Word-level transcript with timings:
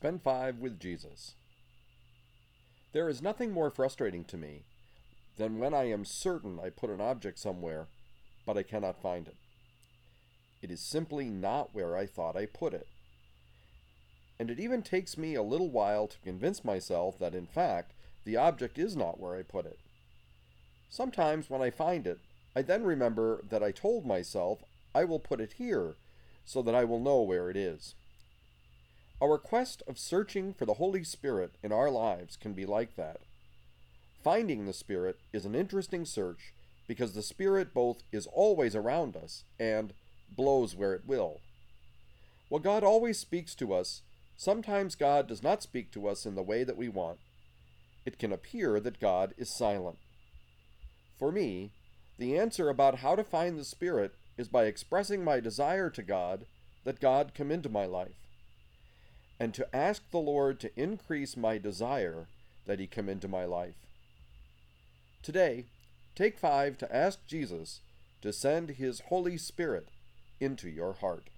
Spend 0.00 0.22
5 0.22 0.60
with 0.60 0.80
Jesus. 0.80 1.34
There 2.94 3.10
is 3.10 3.20
nothing 3.20 3.50
more 3.52 3.68
frustrating 3.68 4.24
to 4.24 4.38
me 4.38 4.62
than 5.36 5.58
when 5.58 5.74
I 5.74 5.90
am 5.90 6.06
certain 6.06 6.58
I 6.58 6.70
put 6.70 6.88
an 6.88 7.02
object 7.02 7.38
somewhere, 7.38 7.86
but 8.46 8.56
I 8.56 8.62
cannot 8.62 9.02
find 9.02 9.28
it. 9.28 9.36
It 10.62 10.70
is 10.70 10.80
simply 10.80 11.26
not 11.26 11.74
where 11.74 11.98
I 11.98 12.06
thought 12.06 12.34
I 12.34 12.46
put 12.46 12.72
it. 12.72 12.86
And 14.38 14.50
it 14.50 14.58
even 14.58 14.80
takes 14.80 15.18
me 15.18 15.34
a 15.34 15.42
little 15.42 15.68
while 15.68 16.06
to 16.06 16.18
convince 16.20 16.64
myself 16.64 17.18
that 17.18 17.34
in 17.34 17.44
fact 17.44 17.92
the 18.24 18.38
object 18.38 18.78
is 18.78 18.96
not 18.96 19.20
where 19.20 19.36
I 19.36 19.42
put 19.42 19.66
it. 19.66 19.80
Sometimes 20.88 21.50
when 21.50 21.60
I 21.60 21.68
find 21.68 22.06
it, 22.06 22.20
I 22.56 22.62
then 22.62 22.84
remember 22.84 23.44
that 23.50 23.62
I 23.62 23.70
told 23.70 24.06
myself 24.06 24.62
I 24.94 25.04
will 25.04 25.20
put 25.20 25.42
it 25.42 25.56
here 25.58 25.96
so 26.46 26.62
that 26.62 26.74
I 26.74 26.84
will 26.84 27.00
know 27.00 27.20
where 27.20 27.50
it 27.50 27.56
is. 27.58 27.96
Our 29.22 29.36
quest 29.36 29.82
of 29.86 29.98
searching 29.98 30.54
for 30.54 30.64
the 30.64 30.74
Holy 30.74 31.04
Spirit 31.04 31.56
in 31.62 31.72
our 31.72 31.90
lives 31.90 32.36
can 32.36 32.54
be 32.54 32.64
like 32.64 32.96
that. 32.96 33.20
Finding 34.24 34.64
the 34.64 34.72
Spirit 34.72 35.18
is 35.30 35.44
an 35.44 35.54
interesting 35.54 36.06
search 36.06 36.54
because 36.88 37.12
the 37.12 37.22
Spirit 37.22 37.74
both 37.74 38.02
is 38.12 38.26
always 38.26 38.74
around 38.74 39.16
us 39.16 39.44
and 39.58 39.92
blows 40.34 40.74
where 40.74 40.94
it 40.94 41.06
will. 41.06 41.40
While 42.48 42.62
God 42.62 42.82
always 42.82 43.18
speaks 43.18 43.54
to 43.56 43.74
us, 43.74 44.00
sometimes 44.38 44.94
God 44.94 45.28
does 45.28 45.42
not 45.42 45.62
speak 45.62 45.92
to 45.92 46.08
us 46.08 46.24
in 46.24 46.34
the 46.34 46.42
way 46.42 46.64
that 46.64 46.78
we 46.78 46.88
want. 46.88 47.18
It 48.06 48.18
can 48.18 48.32
appear 48.32 48.80
that 48.80 49.00
God 49.00 49.34
is 49.36 49.54
silent. 49.54 49.98
For 51.18 51.30
me, 51.30 51.72
the 52.16 52.38
answer 52.38 52.70
about 52.70 53.00
how 53.00 53.16
to 53.16 53.24
find 53.24 53.58
the 53.58 53.64
Spirit 53.64 54.14
is 54.38 54.48
by 54.48 54.64
expressing 54.64 55.22
my 55.22 55.40
desire 55.40 55.90
to 55.90 56.02
God 56.02 56.46
that 56.84 57.00
God 57.00 57.32
come 57.34 57.50
into 57.50 57.68
my 57.68 57.84
life 57.84 58.16
and 59.40 59.54
to 59.54 59.74
ask 59.74 60.02
the 60.10 60.18
Lord 60.18 60.60
to 60.60 60.80
increase 60.80 61.34
my 61.34 61.56
desire 61.56 62.26
that 62.66 62.78
He 62.78 62.86
come 62.86 63.08
into 63.08 63.26
my 63.26 63.46
life. 63.46 63.74
Today, 65.22 65.64
take 66.14 66.38
five 66.38 66.76
to 66.78 66.94
ask 66.94 67.26
Jesus 67.26 67.80
to 68.20 68.34
send 68.34 68.72
His 68.72 69.00
Holy 69.08 69.38
Spirit 69.38 69.88
into 70.40 70.68
your 70.68 70.92
heart. 70.92 71.24